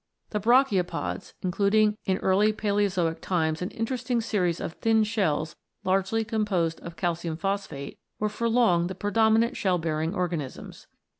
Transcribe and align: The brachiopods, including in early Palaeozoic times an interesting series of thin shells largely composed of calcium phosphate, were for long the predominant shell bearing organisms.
The 0.31 0.39
brachiopods, 0.39 1.33
including 1.43 1.95
in 2.05 2.17
early 2.17 2.51
Palaeozoic 2.51 3.19
times 3.21 3.61
an 3.61 3.69
interesting 3.69 4.19
series 4.19 4.59
of 4.59 4.73
thin 4.73 5.03
shells 5.03 5.55
largely 5.83 6.23
composed 6.25 6.79
of 6.79 6.95
calcium 6.95 7.37
phosphate, 7.37 7.99
were 8.17 8.27
for 8.27 8.49
long 8.49 8.87
the 8.87 8.95
predominant 8.95 9.55
shell 9.55 9.77
bearing 9.77 10.15
organisms. 10.15 10.87